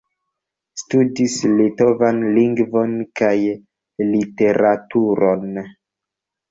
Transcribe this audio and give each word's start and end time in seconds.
Studis 0.83 1.35
litovan 1.59 2.23
lingvon 2.39 2.97
kaj 3.21 3.35
literaturon. 4.17 5.65